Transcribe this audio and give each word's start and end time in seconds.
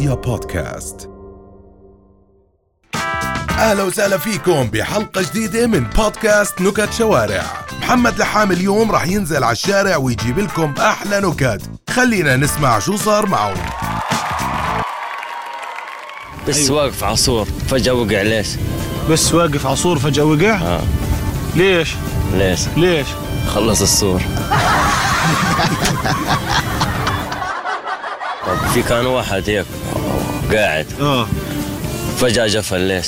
رؤيا 0.00 0.14
بودكاست. 0.14 1.10
أهلا 3.50 3.82
وسهلا 3.82 4.18
فيكم 4.18 4.64
بحلقة 4.64 5.22
جديدة 5.22 5.66
من 5.66 5.84
بودكاست 5.84 6.60
نكت 6.60 6.92
شوارع. 6.92 7.42
محمد 7.80 8.18
لحام 8.18 8.52
اليوم 8.52 8.92
راح 8.92 9.06
ينزل 9.06 9.44
على 9.44 9.52
الشارع 9.52 9.96
ويجيب 9.96 10.38
لكم 10.38 10.74
أحلى 10.78 11.20
نكت. 11.20 11.62
خلينا 11.90 12.36
نسمع 12.36 12.78
شو 12.78 12.96
صار 12.96 13.26
معه 13.26 13.54
بس 16.48 16.70
واقف 16.70 17.04
عصور 17.04 17.46
فجأة 17.68 17.92
وقع 17.92 18.22
ليش؟ 18.22 18.48
بس 19.10 19.34
واقف 19.34 19.66
عصور 19.66 19.98
فجأة 19.98 20.24
وقع؟ 20.24 20.54
آه. 20.54 20.82
ليش؟ 21.56 21.94
ليش؟ 22.34 22.60
ليش؟ 22.76 23.06
خلص 23.48 23.82
السور 23.82 24.22
في 28.74 28.82
كان 28.82 29.06
واحد 29.06 29.42
هيك 29.50 29.66
قاعد. 30.52 30.86
آه. 31.00 31.26
فجأة 32.18 32.46
جفل 32.46 32.80
ليش؟ 32.80 33.06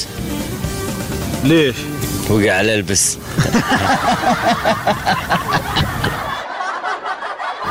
ليش؟ 1.45 1.77
وقع 2.31 2.53
عليه 2.53 2.75
البس. 2.75 3.19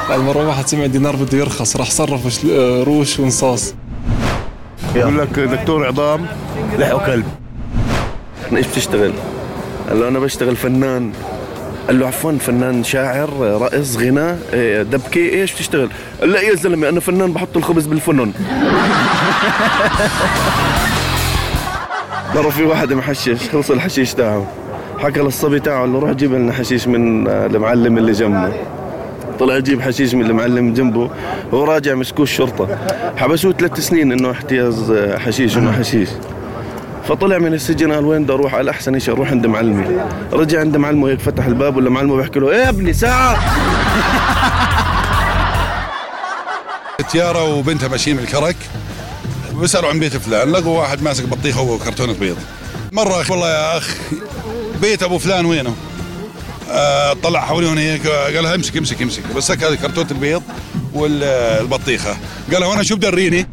بعد 0.10 0.20
مرة 0.20 0.48
واحد 0.48 0.68
سمع 0.68 0.86
دينار 0.86 1.16
بده 1.16 1.38
يرخص 1.38 1.76
راح 1.76 1.92
صرف 1.92 2.46
آه، 2.46 2.84
روش 2.84 3.20
ونصاص. 3.20 3.74
يقول 4.96 5.20
لك 5.20 5.40
دكتور 5.40 5.88
عظام 5.88 6.28
لحقه 6.78 7.06
كلب. 7.06 7.26
إيش 8.56 8.68
بتشتغل؟ 8.68 9.14
قال 9.90 10.00
له 10.00 10.08
أنا 10.08 10.20
بشتغل 10.20 10.56
فنان. 10.56 11.14
قال 11.88 12.00
له 12.00 12.08
عفوا 12.08 12.32
فنان 12.32 12.84
شاعر 12.84 13.30
رقص 13.62 13.98
غنى 13.98 14.36
إيه، 14.54 14.82
دبكة 14.82 15.22
إيش 15.22 15.54
بتشتغل؟ 15.54 15.90
قال 16.22 16.32
لا 16.32 16.42
يا 16.42 16.56
زلمة 16.56 16.90
أنا 16.90 17.00
فنان 17.00 17.34
بحط 17.34 17.58
الخبز 17.58 17.86
بالفنن 17.86 18.34
مرة 22.36 22.50
في 22.58 22.64
واحد 22.64 22.94
محشش 22.94 23.50
خلص 23.50 23.72
الحشيش 23.72 24.14
تاعه. 24.14 24.48
حكى 25.00 25.20
للصبي 25.20 25.60
تاعه 25.60 25.82
قال 25.82 25.94
له 25.94 26.00
روح 26.00 26.12
جيب 26.12 26.34
لنا 26.34 26.54
حشيش 26.54 26.88
من 26.88 27.28
آه، 27.28 27.46
المعلم 27.46 27.98
اللي 27.98 28.12
جنبنا 28.12 28.54
طلع 29.40 29.58
يجيب 29.58 29.82
حشيش 29.82 30.16
من 30.16 30.26
المعلم 30.26 30.74
جنبه 30.74 31.10
هو 31.54 31.64
راجع 31.64 31.96
مسكوه 31.96 32.24
الشرطة 32.24 32.78
حبسوه 33.18 33.52
ثلاث 33.52 33.80
سنين 33.80 34.12
إنه 34.12 34.32
احتياز 34.32 34.92
آه، 34.92 35.18
حشيش 35.18 35.58
إنه 35.58 35.72
حشيش. 35.72 36.10
فطلع 37.08 37.38
من 37.38 37.54
السجن 37.54 37.92
قال 37.92 38.06
وين 38.06 38.24
بدي 38.24 38.34
أروح؟ 38.34 38.56
على 38.56 38.72
أحسن 38.72 39.00
شيء 39.00 39.14
أروح 39.14 39.32
عند 39.32 39.48
معلمي. 39.48 40.06
رجع 40.34 40.60
عند 40.60 40.78
معلمه 40.78 41.10
هيك 41.10 41.20
فتح 41.20 41.46
الباب 41.46 41.76
ولا 41.76 41.90
معلمه 41.90 42.16
بيحكي 42.16 42.40
له 42.40 42.52
إيه 42.52 42.70
ابني 42.70 42.94
ساعة. 42.94 43.38
تيارة 47.12 47.44
وبنتها 47.44 47.88
ماشيين 47.88 48.18
بالكرك 48.18 48.56
بيسألوا 49.54 49.90
عن 49.90 50.00
بيت 50.00 50.18
فلان 50.18 50.52
لقوا 50.52 50.80
واحد 50.80 51.04
ماسك 51.04 51.26
بطيخة 51.26 51.62
وكرتونة 51.62 52.14
بيض. 52.14 52.38
أخ 52.98 53.32
والله 53.32 53.50
يا 53.50 53.78
أخ 53.78 53.96
بيت 54.82 55.04
أبو 55.04 55.18
فلان 55.18 55.46
وينه؟ 55.46 55.76
آه 56.72 57.14
طلع 57.14 57.40
حواليهم 57.40 57.78
هيك 57.78 58.08
قال 58.08 58.44
لها 58.44 58.56
امسك 58.56 58.78
امسك 58.78 59.02
امسك. 59.02 59.24
بس 59.36 59.52
هذه 59.52 59.76
كرتونة 59.76 60.12
البيض 60.12 60.44
والبطيخة. 60.94 62.18
قال 62.52 62.62
لها 62.62 62.68
وأنا 62.68 62.84
شو 62.84 62.96
بدريني 62.96 63.48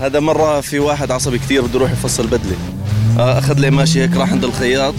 هذا 0.00 0.20
مرة 0.20 0.60
في 0.60 0.78
واحد 0.78 1.10
عصبي 1.10 1.38
كثير 1.38 1.62
بده 1.62 1.74
يروح 1.74 1.90
يفصل 1.92 2.26
بدلة. 2.26 2.56
آه، 3.18 3.38
أخذ 3.38 3.54
لي 3.58 3.70
ماشي 3.70 4.02
هيك 4.02 4.16
راح 4.16 4.32
عند 4.32 4.44
الخياط 4.44 4.94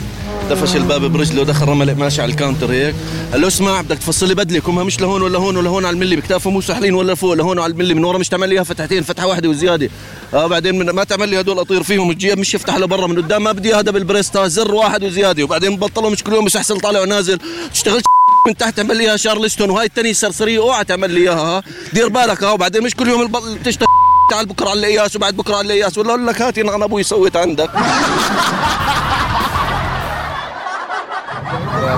دفش 0.50 0.76
الباب 0.76 1.02
برجله 1.02 1.44
دخل 1.44 1.68
رمى 1.68 1.86
ماشي 1.86 2.22
على 2.22 2.32
الكاونتر 2.32 2.72
هيك. 2.72 2.96
قال 3.32 3.42
له 3.42 3.48
اسمع 3.48 3.82
بدك 3.82 3.98
تفصل 3.98 4.28
لي 4.28 4.36
بدلة 4.36 4.60
كمها 4.60 4.84
مش 4.84 5.02
لهون 5.02 5.22
ولا 5.22 5.40
هون 5.40 5.58
ولا 5.58 5.70
هون 5.70 5.86
على 5.86 5.94
الملي 5.94 6.16
بكتافه 6.16 6.50
مو 6.50 6.62
سحلين 6.62 6.94
ولا 6.94 7.16
فوق 7.16 7.34
لهون 7.34 7.60
على 7.60 7.74
الملي 7.74 7.94
من 7.94 8.04
ورا 8.04 8.18
مش 8.18 8.30
تعمل 8.30 8.50
لي 8.50 8.56
إياها 8.56 8.64
فتحتين 8.64 9.04
فتحة 9.04 9.28
واحدة 9.28 9.50
وزيادة. 9.50 9.90
آه 10.34 10.48
بعدين 10.48 10.80
من 10.80 10.90
ما 10.90 11.04
تعمل 11.04 11.30
لي 11.30 11.40
هدول 11.40 11.60
أطير 11.60 11.84
فيهم 11.84 12.12
الجيب 12.12 12.40
مش 12.40 12.56
يفتح 12.56 12.78
لبرا 12.78 13.08
من 13.08 13.18
قدام 13.18 13.44
ما 13.44 13.52
بدي 13.52 13.74
هذا 13.74 13.92
بالبريستا 13.92 14.48
زر 14.48 14.76
واحد 14.76 15.04
وزيادة. 15.04 15.44
وبعدين 15.44 15.76
بطلوا 15.78 16.10
مش 16.10 16.24
كل 16.24 16.34
يوم 16.34 16.46
مش 16.46 16.56
أحسن 16.58 16.78
طالع 16.78 17.02
ونازل. 17.02 17.40
تشتغل 17.74 18.02
من 18.48 18.58
تحت 18.58 18.78
تعمل 18.78 18.98
لي 18.98 19.04
إياها 19.04 19.18
شارلستون 19.18 19.70
وهاي 19.70 19.86
الثانية 19.86 20.12
السرسريه 20.12 20.60
أوعى 20.60 20.84
تعمل 20.84 21.12
لي 21.12 21.22
إياها 21.22 21.58
ها. 21.58 21.64
دير 21.94 22.10
بالك 22.10 22.44
ها. 22.44 22.52
وبعدين 22.52 22.84
مش 22.84 22.96
كل 22.96 23.08
يوم 23.08 23.22
البطل 23.22 23.64
تشتغل 23.64 23.88
تعال 24.32 24.46
بكرة 24.46 24.70
على 24.70 24.80
الاياس 24.80 25.16
وبعد 25.16 25.34
بكرة 25.34 25.56
على 25.56 25.66
الاياس 25.66 25.98
ولا 25.98 26.10
أقول 26.10 26.28
لك 26.28 26.42
هاتي 26.42 26.62
أنا 26.62 26.86
أبوي 26.86 27.04
سويت 27.04 27.36
عندك. 27.38 27.70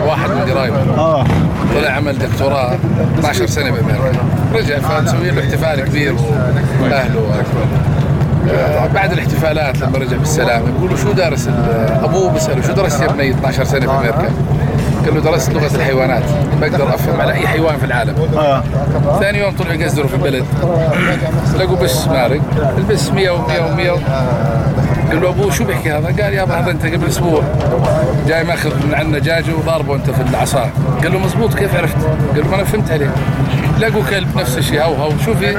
واحد 0.06 0.30
من 0.30 0.52
قرايبي 0.52 0.78
آه. 0.78 1.26
طلع 1.76 1.90
عمل 1.90 2.20
دكتوراه 2.20 2.78
12 3.20 3.46
سنة 3.48 3.72
بامريكا 3.72 4.20
رجع 4.54 4.80
فنسوي 4.80 5.32
له 5.32 5.42
احتفال 5.44 5.82
كبير 5.86 6.16
وأهله 6.82 7.44
آه، 8.52 8.88
بعد 8.88 9.12
الاحتفالات 9.12 9.78
لما 9.78 9.98
رجع 9.98 10.18
بالسلامة 10.18 10.72
بيقولوا 10.72 10.98
شو 10.98 11.12
دارس 11.12 11.48
أبوه 12.04 12.32
بيساله 12.32 12.68
شو 12.68 12.74
درست 12.74 13.02
يا 13.02 13.08
بني 13.08 13.30
12 13.32 13.64
سنة 13.64 14.00
في 14.00 14.30
له 15.10 15.22
درست 15.22 15.50
لغة 15.54 15.76
الحيوانات. 15.76 16.24
بقدر 16.62 16.96
أفهم 16.96 17.22
على 17.22 17.34
أي 17.34 17.48
حيوان 17.48 17.78
في 17.78 17.86
العالم. 17.86 18.16
آه. 18.38 18.64
ثاني 19.20 19.40
يوم 19.40 19.56
طلعوا 19.56 19.74
يقزروا 19.74 20.08
في 20.08 20.16
البلد. 20.16 20.46
لقوا 21.60 21.78
بس 21.78 22.08
مارق. 22.08 22.42
البس 22.78 23.12
100 23.12 23.30
و100 23.30 23.52
و100 23.52 24.00
قال 25.10 25.22
له 25.22 25.30
ابوه 25.30 25.52
شو 25.52 25.64
بيحكي 25.64 25.92
هذا؟ 25.92 26.24
قال 26.24 26.34
يابا 26.34 26.60
هذا 26.60 26.72
أنت 26.72 26.86
قبل 26.86 27.08
أسبوع 27.08 27.42
جاي 28.28 28.44
ماخذ 28.44 28.70
من 28.88 28.94
عندنا 28.94 29.20
دجاجه 29.20 29.56
وضاربه 29.56 29.96
أنت 29.96 30.10
في 30.10 30.22
العصا. 30.30 30.70
قال 31.04 31.14
له 31.14 31.20
مزبوط 31.20 31.54
كيف 31.54 31.76
عرفت؟ 31.76 31.98
قال 32.36 32.44
له 32.44 32.50
ما 32.50 32.56
أنا 32.56 32.64
فهمت 32.64 32.92
عليه. 32.92 33.12
لقوا 33.80 34.04
كلب 34.10 34.38
نفس 34.38 34.58
الشيء 34.58 34.82
هو 34.84 34.94
هو 34.94 35.12
شوفي 35.26 35.56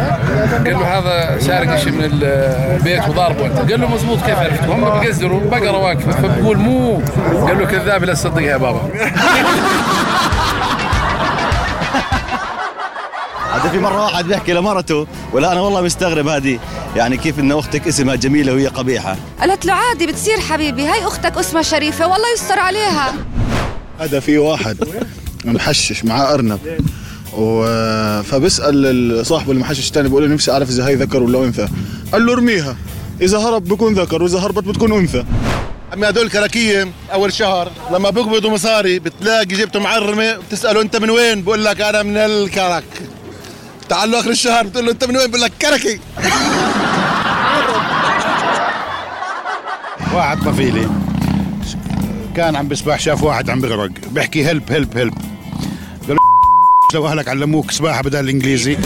قال 0.65 0.73
له 0.73 0.99
هذا 0.99 1.39
سارق 1.41 1.77
شيء 1.77 1.93
من 1.93 2.05
البيت 2.13 3.09
وضاربه 3.09 3.47
أنت. 3.47 3.71
قال 3.71 3.81
له 3.81 3.89
مزبوط 3.95 4.19
كيف 4.19 4.39
عرفت؟ 4.39 4.65
هم 4.65 5.01
بيقزروا 5.01 5.41
بقره 5.41 5.79
واقفه 5.79 6.11
فبقول 6.11 6.57
مو. 6.57 7.03
قال 7.47 7.59
له 7.59 7.65
كذاب 7.67 8.05
لا 8.05 8.15
تصدقها 8.15 8.43
يا 8.43 8.57
بابا. 8.57 8.81
هذا 13.55 13.69
في 13.71 13.79
مرة 13.79 14.05
واحد 14.05 14.25
بيحكي 14.25 14.53
لمرته 14.53 15.07
ولا 15.33 15.53
أنا 15.53 15.61
والله 15.61 15.81
مستغرب 15.81 16.29
هذه. 16.29 16.59
يعني 16.97 17.17
كيف 17.17 17.39
إن 17.39 17.53
أختك 17.53 17.89
اسمها 17.89 18.15
جميلة 18.15 18.53
وهي 18.53 18.67
قبيحة. 18.67 19.17
قالت 19.41 19.67
له 19.67 19.73
عادي 19.73 20.07
بتصير 20.07 20.41
حبيبي 20.41 20.87
هاي 20.87 21.07
أختك 21.07 21.39
اسمها 21.39 21.63
شريفة 21.63 22.07
والله 22.07 22.33
يستر 22.35 22.59
عليها. 22.59 23.13
هذا 24.01 24.21
في 24.21 24.39
واحد 24.39 24.77
محشش 25.45 26.05
معاه 26.05 26.35
أرنب. 26.35 26.59
و... 27.33 27.63
فبسأل 28.23 29.27
صاحبه 29.27 29.53
المحشش 29.53 29.89
الثاني 29.89 30.09
بيقول 30.09 30.29
له 30.29 30.35
نفسي 30.35 30.53
أعرف 30.53 30.71
إذا 30.71 30.87
هي 30.89 30.95
ذكر 30.95 31.23
ولا 31.23 31.45
أنثى. 31.45 31.69
قال 32.13 32.27
له 32.27 32.33
ارميها. 32.33 32.77
إذا 33.21 33.39
هرب 33.39 33.65
بكون 33.65 33.95
ذكر 33.95 34.23
وإذا 34.23 34.39
هربت 34.39 34.65
بتكون 34.65 34.93
أنثى. 34.93 35.25
عمي 35.93 36.09
هدول 36.09 36.31
كراكية 36.31 36.89
أول 37.13 37.33
شهر 37.33 37.71
لما 37.93 38.11
بيقبضوا 38.11 38.51
مصاري 38.51 38.99
بتلاقي 38.99 39.45
جبته 39.47 39.81
معرمة 39.81 40.37
بتسأله 40.37 40.83
أنت 40.83 40.97
من 40.97 41.11
وين؟ 41.11 41.43
بقول 41.43 41.65
لك 41.65 41.81
أنا 41.81 42.03
من 42.03 42.17
الكرك 42.17 42.85
تعال 43.89 44.11
له 44.11 44.21
آخر 44.21 44.31
الشهر 44.31 44.67
بتقول 44.67 44.85
له 44.87 44.93
أنت 44.93 45.05
من 45.05 45.17
وين؟ 45.17 45.31
بقول 45.31 45.41
لك 45.43 45.53
كركي 45.63 46.01
واحد 50.15 50.39
طفيلي. 50.45 50.89
كان 52.37 52.57
عم 52.57 52.69
بسبح 52.69 52.99
شاف 52.99 53.23
واحد 53.23 53.51
عم 53.51 53.61
بغرق. 53.61 53.91
بيحكي 54.11 54.45
هلب 54.45 54.73
هلب 54.73 54.99
هلب. 54.99 55.15
لو 56.95 57.09
أهلك 57.09 57.29
علموك 57.29 57.71
سباحة 57.71 58.03
بدل 58.03 58.21
الإنجليزي. 58.21 58.79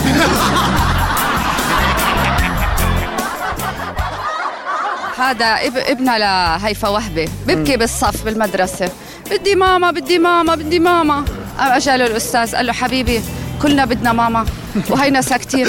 هذا 5.17 5.45
اب 5.45 5.77
ابنها 5.77 6.17
لهيفا 6.17 6.87
وهبة. 6.87 7.29
ببكي 7.47 7.77
بالصف 7.77 8.25
بالمدرسة. 8.25 8.91
بدي 9.31 9.55
ماما 9.55 9.91
بدي 9.91 10.19
ماما 10.19 10.55
بدي 10.55 10.79
ماما. 10.79 11.25
قام 11.57 11.71
اجى 11.71 11.97
له 11.97 12.07
الأستاذ 12.07 12.55
قال 12.55 12.65
له 12.65 12.73
حبيبي 12.73 13.21
كلنا 13.61 13.85
بدنا 13.85 14.13
ماما. 14.13 14.45
وهينا 14.89 15.21
ساكتين. 15.21 15.67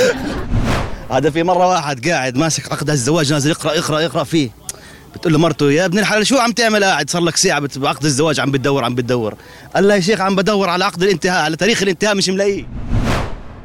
هذا 1.11 1.31
في 1.31 1.43
مرة 1.43 1.69
واحد 1.69 2.09
قاعد 2.09 2.37
ماسك 2.37 2.73
عقد 2.73 2.91
الزواج 2.91 3.33
نازل 3.33 3.51
يقرأ 3.51 3.73
يقرأ 3.73 4.01
يقرأ 4.01 4.25
فيه. 4.25 4.64
بتقول 5.17 5.33
له 5.33 5.39
مرته 5.39 5.71
يا 5.73 5.85
ابن 5.85 5.99
الحلال 5.99 6.27
شو 6.27 6.39
عم 6.39 6.53
تعمل 6.53 6.85
قاعد؟ 6.85 7.11
صار 7.11 7.23
لك 7.23 7.37
ساعة 7.37 7.61
بت- 7.61 7.79
بعقد 7.79 8.05
الزواج 8.05 8.41
عم 8.41 8.51
بتدور 8.51 8.85
عم 8.85 8.95
بتدور. 8.95 9.35
قال 9.75 9.89
له 9.89 9.95
يا 9.95 10.01
شيخ 10.01 10.21
عم 10.21 10.37
بدور 10.37 10.69
على 10.69 10.85
عقد 10.85 11.03
الانتهاء 11.03 11.45
على 11.45 11.57
تاريخ 11.57 11.83
الانتهاء 11.83 12.15
مش 12.15 12.29
ملاقيه. 12.29 12.65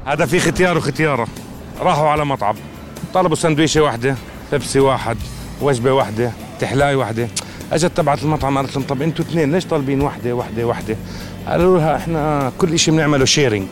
هذا 0.06 0.26
في 0.26 0.40
ختيار 0.40 0.78
وختيارة. 0.78 1.28
راحوا 1.80 2.10
على 2.10 2.26
مطعم 2.26 2.56
طلبوا 3.14 3.36
سندويشة 3.36 3.82
واحدة 3.82 4.16
بيبسي 4.52 4.80
واحد 4.80 5.18
وجبة 5.62 5.92
واحدة 5.92 6.32
تحلاي 6.60 6.96
واحدة. 6.96 7.28
أجت 7.72 7.92
تبعت 7.98 8.24
المطعم 8.24 8.58
قالت 8.58 8.76
لهم 8.76 8.84
طب 8.86 9.02
أنتوا 9.02 9.26
اثنين 9.26 9.52
ليش 9.52 9.66
طالبين 9.66 10.02
واحدة 10.02 10.34
واحدة 10.34 10.64
واحدة؟ 10.66 10.96
قالوا 11.48 11.78
لها 11.78 11.96
إحنا 11.96 12.52
كل 12.58 12.80
شيء 12.80 12.94
بنعمله 12.94 13.26
شيرنج 13.26 13.68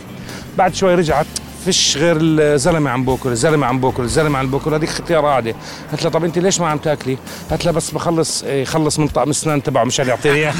بعد 0.57 0.75
شوي 0.75 0.95
رجعت 0.95 1.25
فيش 1.67 1.97
غير 1.97 2.17
الزلمة 2.21 2.89
عم 2.89 3.05
باكل 3.05 3.29
الزلمة 3.29 3.67
عم 3.67 3.79
باكل 3.79 4.03
الزلمة 4.03 4.39
عم 4.39 4.47
باكل 4.47 4.73
هذيك 4.73 4.89
ختيار 4.89 5.25
قاعدة 5.25 5.55
قالت 5.89 6.03
لها 6.03 6.11
طب 6.11 6.23
انت 6.23 6.37
ليش 6.37 6.59
ما 6.59 6.67
عم 6.67 6.77
تأكلي؟ 6.77 7.17
قالت 7.49 7.65
لها 7.65 7.73
بس 7.73 7.91
بخلص 7.91 8.43
إيه، 8.43 8.61
يخلص 8.61 8.99
من 8.99 9.07
طقم 9.07 9.23
الاسنان 9.23 9.63
تبعه 9.63 9.83
مشان 9.83 10.07
يعطيني 10.07 10.35
إياه. 10.35 10.53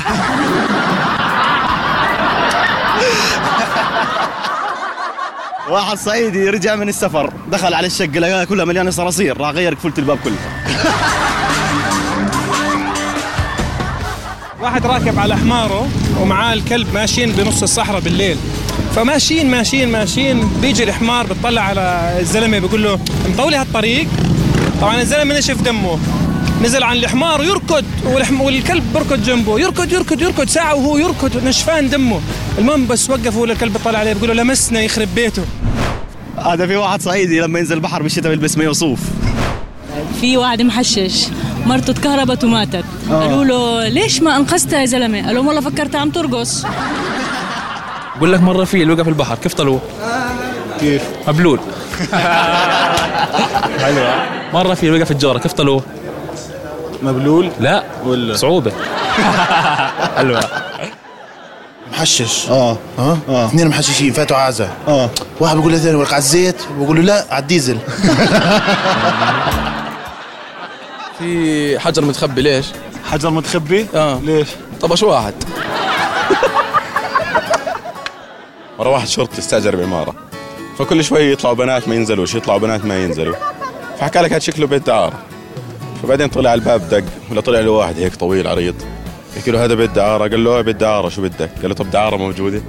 واحد 5.71 5.97
صعيدي 5.97 6.49
رجع 6.49 6.75
من 6.75 6.89
السفر 6.89 7.33
دخل 7.51 7.73
على 7.73 7.87
الشقة 7.87 8.19
لقاها 8.19 8.45
كلها 8.45 8.65
مليانة 8.65 8.91
صراصير 8.91 9.37
راح 9.37 9.49
غير 9.51 9.73
قفلت 9.73 9.99
الباب 9.99 10.17
كله. 10.23 10.37
واحد 14.61 14.85
راكب 14.85 15.19
على 15.19 15.37
حماره 15.37 15.87
ومعاه 16.21 16.53
الكلب 16.53 16.93
ماشيين 16.93 17.31
بنص 17.31 17.63
الصحراء 17.63 17.99
بالليل. 17.99 18.37
فماشيين 18.95 19.51
ماشيين 19.51 19.91
ماشيين. 19.91 20.49
بيجي 20.61 20.83
الحمار 20.83 21.25
بتطلع 21.25 21.61
على 21.61 22.15
الزلمة 22.19 22.59
بيقول 22.59 22.83
له 22.83 22.99
مطولي 23.29 23.57
هالطريق؟ 23.57 24.07
طبعا 24.81 25.01
الزلمة 25.01 25.37
نشف 25.37 25.61
دمه. 25.61 25.99
نزل 26.63 26.83
عن 26.83 26.97
الحمار 26.97 27.43
يركض 27.43 27.85
والحم... 28.05 28.41
والكلب 28.41 28.83
بركض 28.93 29.23
جنبه. 29.23 29.59
يركض 29.59 29.93
يركض 29.93 30.21
يركض 30.21 30.49
ساعة 30.49 30.75
وهو 30.75 30.97
يركض 30.97 31.45
نشفان 31.45 31.89
دمه. 31.89 32.21
المهم 32.57 32.87
بس 32.87 33.09
وقفوا 33.09 33.45
الكلب 33.45 33.77
طلع 33.85 33.99
عليه 33.99 34.13
بيقول 34.13 34.37
له 34.37 34.43
لمسنا 34.43 34.81
يخرب 34.81 35.07
بيته. 35.15 35.43
هذا 36.37 36.67
في 36.67 36.75
واحد 36.75 37.01
صعيدي 37.01 37.39
لما 37.39 37.59
ينزل 37.59 37.75
البحر 37.75 38.03
بالشتاء 38.03 38.29
بيلبس 38.29 38.57
مايو 38.57 38.73
صوف 38.73 38.99
في 40.21 40.37
واحد 40.37 40.61
محشش. 40.61 41.27
مرته 41.65 41.93
تكهربت 41.93 42.43
وماتت. 42.43 42.85
آه. 43.09 43.13
قالوا 43.13 43.45
له 43.45 43.87
ليش 43.87 44.21
ما 44.21 44.37
انقذتها 44.37 44.79
يا 44.79 44.85
زلمة؟ 44.85 45.25
قال 45.25 45.35
لهم 45.35 45.47
والله 45.47 45.61
فكرتها 45.61 45.99
عم 45.99 46.09
ترقص. 46.09 46.65
بقول 48.17 48.33
لك 48.33 48.41
مرة 48.41 48.65
فيل 48.65 48.91
وقع 48.91 49.03
في 49.03 49.09
البحر 49.09 49.35
كيف 49.35 49.53
طلعوه؟ 49.53 49.81
كيف؟ 50.79 51.03
مبلول 51.27 51.59
حلوة 53.83 54.15
مرة 54.53 54.73
فيل 54.73 54.93
وقع 54.93 55.03
في 55.03 55.11
الجرة 55.11 55.39
كيف 55.39 55.53
طلعوه؟ 55.53 55.83
مبلول؟ 57.03 57.51
لا 57.59 57.83
بصعوبة 58.05 58.71
حلوة 60.17 60.39
محشش 61.91 62.49
آه 62.49 62.77
آه 62.99 63.45
اثنين 63.45 63.67
محششين 63.67 64.13
فاتوا 64.13 64.37
عزا 64.37 64.69
آه 64.87 65.09
واحد 65.39 65.55
بيقول 65.55 65.71
للثاني 65.71 65.95
ورق 65.95 66.07
على 66.09 66.17
الزيت 66.17 66.55
بقول 66.79 66.95
له 66.97 67.01
لا 67.01 67.25
على 67.31 67.41
الديزل 67.41 67.77
في 71.19 71.79
حجر 71.79 72.05
متخبي 72.05 72.41
ليش؟ 72.41 72.65
حجر 73.11 73.29
متخبي؟ 73.29 73.87
آه 73.95 74.19
ليش؟ 74.19 74.47
طبش 74.81 75.03
واحد 75.03 75.33
مرة 78.79 78.89
واحد 78.89 79.07
شرطي 79.07 79.39
استأجر 79.39 79.75
بعمارة. 79.75 80.15
فكل 80.79 81.03
شوي 81.03 81.31
يطلعوا 81.31 81.55
بنات 81.55 81.87
ما 81.87 81.95
ينزلوش 81.95 82.35
يطلعوا 82.35 82.59
بنات 82.59 82.85
ما 82.85 83.03
ينزلوا. 83.03 83.35
فحكى 83.99 84.19
لك 84.19 84.33
هاد 84.33 84.41
شكله 84.41 84.67
بيت 84.67 84.87
دعارة 84.87 85.19
فبعدين 86.03 86.27
طلع 86.27 86.53
الباب 86.53 86.89
دق 86.89 87.03
ولا 87.31 87.41
طلع 87.41 87.59
له 87.59 87.71
واحد 87.71 87.99
هيك 87.99 88.15
طويل 88.15 88.47
عريض. 88.47 88.75
يحكي 89.37 89.51
له 89.51 89.63
هذا 89.65 89.73
بيت 89.75 89.91
دعارة 89.91 90.27
قال 90.29 90.43
له 90.43 90.57
"آه، 90.59 90.61
بيت 90.61 90.75
دعارة 90.75 91.09
شو 91.09 91.21
بدك؟ 91.21 91.49
قال 91.61 91.69
له 91.69 91.75
طب 91.75 91.91
دعارة 91.91 92.15
موجودة. 92.17 92.61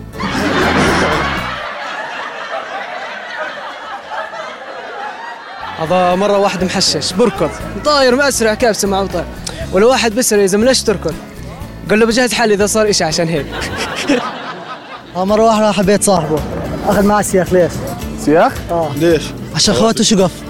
هذا 5.79 6.15
مرة 6.15 6.39
واحد 6.39 6.65
محشش 6.65 7.13
بركض 7.13 7.51
طاير 7.85 8.17
مأسرع 8.17 8.55
كابسة 8.55 8.89
مع 8.89 9.07
طاير. 9.07 9.25
ولا 9.73 9.87
واحد 9.87 10.15
بيسأل 10.15 10.39
يا 10.41 10.47
زلمة 10.47 10.65
ليش 10.65 10.83
تركض؟ 10.83 11.15
قال 11.91 11.99
له 12.01 12.07
بجهز 12.07 12.33
حالي 12.33 12.55
إذا 12.55 12.67
صار 12.67 12.91
إشي 12.91 13.05
عشان 13.05 13.29
هيك. 13.29 13.47
مرة 15.25 15.43
واحد 15.43 15.63
راح 15.63 15.81
بيت 15.81 16.03
صاحبه 16.03 16.39
أخذ 16.89 17.07
معه 17.07 17.23
سياخ 17.23 17.53
ليش؟ 17.53 17.73
سياخ؟ 18.25 18.53
آه 18.71 18.91
ليش؟ 18.97 19.23
عشان 19.55 19.75
خواته 19.75 20.05
شقف 20.05 20.31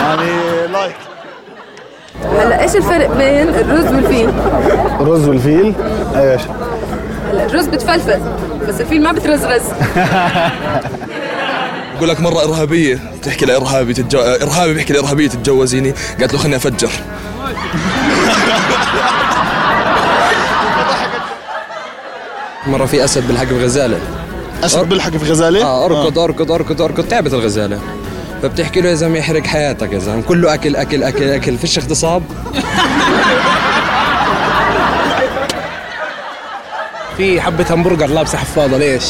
يعني 0.00 0.66
like 0.72 0.96
هلا 2.24 2.62
إيش 2.62 2.76
الفرق 2.76 3.16
بين 3.16 3.48
الرز 3.48 3.94
والفيل؟ 3.94 4.28
الرز 5.00 5.28
والفيل 5.28 5.74
إيش؟ 6.14 6.42
هلا 7.30 7.46
الرز 7.46 7.66
بتفلفل 7.66 8.20
بس 8.68 8.80
الفيل 8.80 9.02
ما 9.02 9.12
بترزرز 9.12 9.62
بقول 11.96 12.08
لك 12.08 12.20
مرة 12.20 12.44
إرهابية 12.44 12.98
تحكي 13.22 13.46
لإرهابي 13.46 13.94
تتجو... 13.94 14.20
إرهابي 14.20 14.74
بيحكي 14.74 14.92
لإرهابية 14.92 15.28
تتجوزيني 15.28 15.94
قالت 16.20 16.32
له 16.32 16.38
خليني 16.38 16.56
أفجر 16.56 16.90
مرة 22.70 22.86
في 22.86 23.04
أسد 23.04 23.28
بيلحق 23.28 23.46
بغزالة 23.46 23.98
أسد 24.64 24.88
بيلحق 24.88 25.10
في 25.10 25.30
غزالة؟ 25.30 25.62
آه 25.64 25.86
أركض 25.86 26.18
أركض 26.18 26.52
أركض 26.52 26.82
أركض 26.82 27.08
تعبت 27.08 27.34
الغزالة 27.34 27.80
فبتحكي 28.42 28.80
له 28.80 28.88
يا 28.88 28.94
زلمة 28.94 29.18
يحرق 29.18 29.46
حياتك 29.46 29.92
يا 29.92 29.98
زلمة 29.98 30.22
كله 30.22 30.54
أكل 30.54 30.76
أكل 30.76 31.02
أكل 31.02 31.24
أكل 31.24 31.58
فيش 31.58 31.78
اغتصاب 31.78 32.22
في 37.16 37.40
حبة 37.40 37.66
همبرجر 37.70 38.06
لابسة 38.06 38.38
حفاضة 38.38 38.78
ليش؟ 38.78 39.04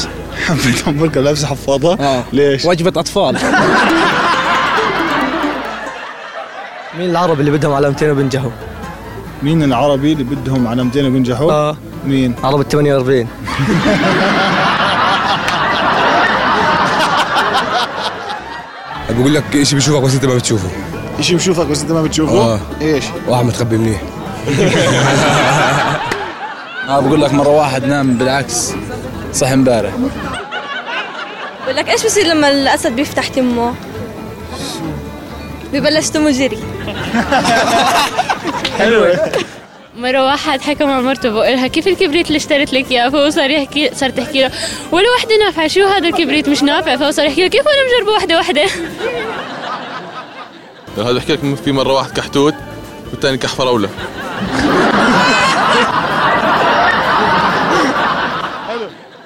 حبة 0.47 0.75
همبرجر 0.87 1.21
لابسة 1.21 1.47
حفاضة؟ 1.47 1.95
آه 1.95 2.25
ليش؟ 2.33 2.65
وجبة 2.65 3.01
أطفال 3.01 3.39
مين 6.99 7.11
العرب 7.11 7.41
اللي 7.41 7.51
بدهم 7.51 7.73
علامتين 7.73 8.11
وبنجحوا؟ 8.11 8.51
مين 9.43 9.63
العربي 9.63 10.13
اللي 10.13 10.25
بدهم 10.25 10.67
علامتين 10.67 11.07
وبنجحوا؟ 11.07 11.53
آه 11.53 11.77
مين؟ 12.05 12.35
عرب 12.45 12.61
ال 12.61 12.69
48 12.69 13.29
بقول 19.11 19.35
لك 19.35 19.63
شيء 19.63 19.75
بيشوفك 19.75 20.03
بس 20.03 20.15
أنت 20.15 20.25
ما 20.25 20.35
بتشوفه 20.35 20.69
شيء 21.21 21.37
بشوفك 21.37 21.67
بس 21.67 21.83
انت 21.83 21.93
ما 21.93 22.03
بتشوفه؟ 22.03 22.33
آه. 22.33 22.61
إيش؟ 22.81 23.05
واحد 23.29 23.45
متخبي 23.45 23.77
منيح 23.77 24.01
آه 26.89 27.01
بقول 27.01 27.23
لك 27.23 27.33
مرة 27.33 27.49
واحد 27.49 27.85
نام 27.85 28.15
بالعكس 28.15 28.73
صحي 29.33 29.55
امبارح 29.55 29.93
بقول 31.65 31.77
لك 31.77 31.89
إيش 31.89 32.05
بصير 32.05 32.27
لما 32.27 32.49
الأسد 32.49 32.97
بيفتح 32.97 33.29
تمه؟ 33.29 33.75
ببلش 35.73 36.09
تمه 36.09 36.31
جري 36.31 36.59
حلوة 38.79 39.19
مرة 39.97 40.25
واحد 40.25 40.61
حكى 40.61 40.85
مع 40.85 41.01
مرته 41.01 41.31
بقول 41.31 41.53
لها 41.53 41.67
كيف 41.67 41.89
الكبريت 41.89 42.27
اللي 42.27 42.37
اشتريت 42.37 42.73
لك 42.73 42.91
اياه 42.91 43.09
فهو 43.09 43.31
صار 43.31 43.51
يحكي 43.51 43.91
صار 43.95 44.11
تحكي 44.11 44.43
له 44.43 44.51
ولا 44.93 45.05
وحدة 45.19 45.37
نافعة 45.37 45.69
شو 45.69 45.87
هذا 45.87 46.09
الكبريت؟ 46.09 46.49
مش 46.49 46.63
نافع. 46.63 46.97
فهو 46.97 47.11
صار 47.11 47.27
يحكي 47.27 47.43
له 47.43 47.49
كيف 47.49 47.61
أنا 47.61 47.99
مجربة 47.99 48.13
وحدة 48.17 48.39
وحدة؟ 48.39 48.65
هذا 51.07 51.13
بحكي 51.13 51.33
لك 51.33 51.55
في 51.65 51.73
مرة 51.73 51.93
واحد 51.93 52.11
كحتوت 52.11 52.55
والثاني 53.13 53.37
كح 53.37 53.49
فراولة 53.49 53.89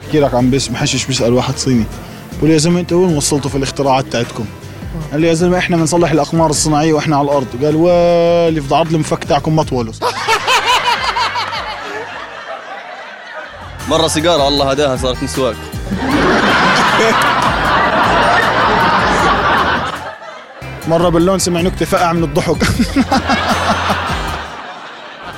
أحكي 0.06 0.20
لك 0.20 0.34
عم 0.34 0.50
بس 0.50 0.70
محشش 0.70 1.04
بيسأل 1.04 1.32
واحد 1.32 1.58
صيني. 1.58 1.84
بقول 2.38 2.50
يا 2.50 2.58
زلمة 2.58 2.80
أنتوا 2.80 3.06
وين 3.06 3.16
وصلتوا 3.16 3.50
في 3.50 3.56
الاختراعات 3.56 4.04
تاعتكم؟ 4.04 4.44
قال 5.12 5.20
لي 5.20 5.28
يا 5.28 5.34
زلمة 5.34 5.58
إحنا 5.58 5.76
بنصلح 5.76 6.10
الأقمار 6.10 6.50
الصناعية 6.50 6.92
وإحنا 6.92 7.16
على 7.16 7.24
الأرض. 7.24 7.46
قال 7.64 7.76
واللي 7.76 8.60
في 8.60 8.74
عرض 8.74 8.94
المفك 8.94 9.24
تاعكم 9.24 9.56
مطوله 9.56 9.92
مرة 13.88 14.08
سيجارة 14.08 14.48
الله 14.48 14.70
هداها 14.70 14.96
صارت 14.96 15.22
مسواك. 15.22 15.56
مرة 20.88 21.08
باللون 21.08 21.38
سمع 21.38 21.60
نكته 21.60 21.86
فقع 21.86 22.12
من 22.12 22.24
الضحك. 22.24 22.56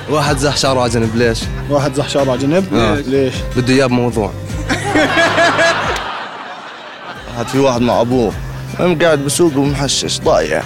واحد 0.09 0.37
زح 0.37 0.57
شعره 0.57 0.79
على 0.81 0.89
جنب 0.89 1.15
ليش؟ 1.15 1.39
واحد 1.69 1.93
زح 1.93 2.09
شعره 2.09 2.31
على 2.31 2.39
جنب؟ 2.39 2.73
آه. 2.73 2.95
ليش؟ 2.95 3.33
بده 3.57 3.73
إياه 3.73 3.85
بموضوع. 3.85 4.31
هاد 7.37 7.47
في 7.47 7.59
واحد 7.59 7.81
مع 7.81 8.01
أبوه. 8.01 8.31
قام 8.79 8.99
قاعد 9.01 9.19
بسوق 9.19 9.57
ومحشش 9.57 10.19
ضايع. 10.19 10.63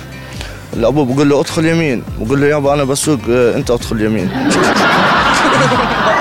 الابو 0.73 1.05
بقول 1.05 1.29
له 1.29 1.39
أدخل 1.41 1.65
يمين. 1.65 2.03
بقول 2.19 2.41
له 2.41 2.47
يابا 2.47 2.73
أنا 2.73 2.83
بسوق 2.83 3.19
آه، 3.29 3.55
أنت 3.55 3.71
أدخل 3.71 4.01
يمين. 4.01 4.29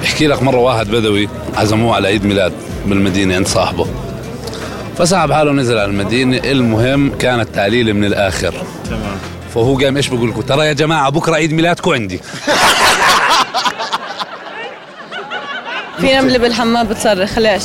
بحكي 0.00 0.26
لك 0.26 0.42
مرة 0.42 0.56
واحد 0.56 0.90
بدوي 0.90 1.28
عزموه 1.56 1.96
على 1.96 2.08
عيد 2.08 2.24
ميلاد 2.24 2.52
بالمدينة 2.86 3.34
عند 3.34 3.46
صاحبه 3.46 3.86
فسحب 4.98 5.32
حاله 5.32 5.50
ونزل 5.50 5.78
على 5.78 5.90
المدينة 5.90 6.36
المهم 6.36 7.18
كانت 7.18 7.48
تعليلة 7.54 7.92
من 7.92 8.04
الآخر 8.04 8.54
تمام 8.84 9.16
فهو 9.54 9.78
قام 9.78 9.96
إيش 9.96 10.08
بقول 10.08 10.28
لكم 10.30 10.40
ترى 10.40 10.66
يا 10.66 10.72
جماعة 10.72 11.10
بكرة 11.10 11.34
عيد 11.34 11.52
ميلادكم 11.52 11.92
عندي 11.92 12.20
في 16.00 16.14
نملة 16.14 16.38
بالحمام 16.38 16.86
بتصرخ 16.86 17.38
ليش؟ 17.38 17.62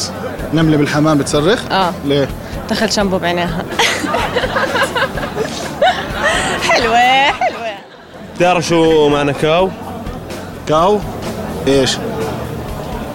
نملة 0.53 0.77
بالحمام 0.77 1.17
بتصرخ؟ 1.17 1.59
آه 1.71 1.93
ليه؟ 2.05 2.29
دخل 2.69 2.91
شامبو 2.91 3.17
بعينيها 3.17 3.65
حلوة 6.69 6.97
حلوة 7.31 7.69
تعرف 8.39 8.67
شو 8.67 9.09
معنى 9.09 9.33
كاو؟ 9.33 9.69
كاو؟ 10.69 10.99
إيش؟ 11.67 11.97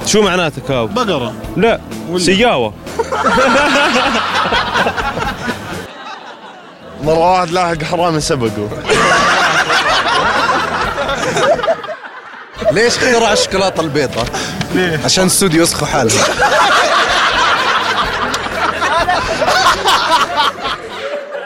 شو 0.07 0.23
معناته 0.23 0.63
كاو؟ 0.69 0.87
بقرة 0.87 1.35
لا 1.57 1.81
سياوة 2.17 2.73
مرة 7.05 7.33
واحد 7.33 7.51
لاحق 7.51 7.83
حرامي 7.83 8.21
سبقه 8.21 8.69
ليش 12.73 12.97
اخترع 12.97 13.33
الشوكولاتة 13.33 13.81
البيضاء؟ 13.81 14.27
ليه؟ 14.75 15.01
عشان 15.05 15.27
السود 15.27 15.55
يوسخوا 15.55 15.87
حالهم 15.87 16.19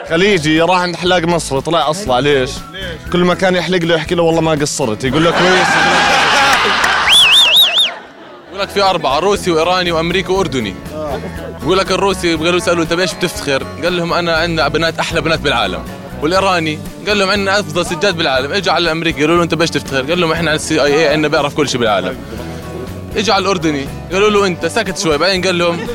خليجي 0.09 0.61
راح 0.61 0.77
عند 0.79 0.95
حلاق 0.95 1.21
مصر 1.23 1.59
طلع 1.59 1.89
أصلع 1.89 2.19
ليش؟ 2.19 2.49
كل 3.13 3.19
ما 3.19 3.33
كان 3.33 3.55
يحلق 3.55 3.77
له 3.77 3.95
يحكي 3.95 4.15
له 4.15 4.23
والله 4.23 4.41
ما 4.41 4.51
قصرت 4.51 5.03
يقول 5.03 5.23
له 5.23 5.31
كويس 5.31 5.67
يقول 8.47 8.59
لك 8.59 8.69
في 8.69 8.81
أربعة 8.83 9.19
روسي 9.19 9.51
وإيراني 9.51 9.91
وأمريكي 9.91 10.31
وأردني 10.31 10.75
يقول 11.63 11.77
لك 11.77 11.91
الروسي 11.91 12.35
قالوا 12.35 12.57
يسألوا 12.57 12.83
أنت 12.83 12.93
بإيش 12.93 13.13
بتفتخر؟ 13.13 13.63
قال 13.83 13.97
لهم 13.97 14.13
أنا 14.13 14.35
عندنا 14.35 14.67
بنات 14.67 14.99
أحلى 14.99 15.21
بنات 15.21 15.39
بالعالم 15.39 15.83
والإيراني 16.21 16.79
قال 17.07 17.19
لهم 17.19 17.29
عندنا 17.29 17.59
أفضل 17.59 17.85
سجاد 17.85 18.17
بالعالم 18.17 18.51
إجوا 18.51 18.73
على 18.73 18.83
الأمريكي 18.83 19.21
قالوا 19.21 19.37
له 19.37 19.43
أنت 19.43 19.53
بإيش 19.53 19.69
تفتخر؟ 19.69 20.01
قال 20.01 20.21
لهم 20.21 20.31
إحنا 20.31 20.49
على 20.49 20.55
السي 20.55 20.83
أي 20.83 20.93
إي 20.99 21.07
عندنا 21.07 21.27
بيعرف 21.27 21.53
كل 21.53 21.69
شيء 21.69 21.79
بالعالم 21.79 22.17
اجوا 23.17 23.35
على 23.35 23.41
الأردني 23.41 23.85
قالوا 24.11 24.29
له 24.29 24.47
أنت 24.47 24.65
سكت 24.65 24.97
شوي 24.97 25.17
بعدين 25.17 25.41
قال 25.45 25.57
لهم 25.57 25.87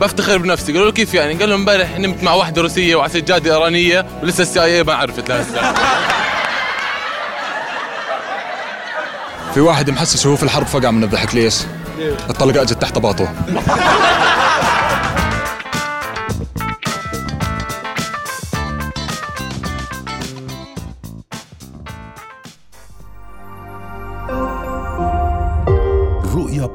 بفتخر 0.00 0.38
بنفسي 0.38 0.72
قالوا 0.72 0.86
له 0.86 0.92
كيف 0.92 1.14
يعني؟ 1.14 1.34
قال 1.34 1.48
لهم 1.48 1.58
امبارح 1.58 1.98
نمت 1.98 2.22
مع 2.22 2.32
واحدة 2.32 2.62
روسية 2.62 2.96
وعلى 2.96 3.10
سجادة 3.12 3.54
إيرانية 3.54 4.06
ولسه 4.22 4.42
السي 4.42 4.62
أي 4.62 4.76
إي 4.76 4.82
ما 4.82 4.94
عرفت 4.94 5.28
لهسه 5.28 5.74
في 9.54 9.60
واحد 9.60 9.90
محسس 9.90 10.26
وهو 10.26 10.36
في 10.36 10.42
الحرب 10.42 10.66
فقع 10.66 10.90
من 10.90 11.04
الضحك 11.04 11.34
ليش؟ 11.34 11.54
الطلقة 12.30 12.62
أجت 12.62 12.82
تحت 12.82 12.98
باطه 12.98 13.28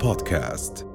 رؤيا 0.01 0.13
بودكاست 0.13 0.90